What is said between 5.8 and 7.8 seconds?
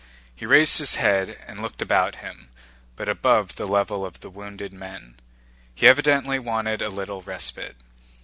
evidently wanted a little respite.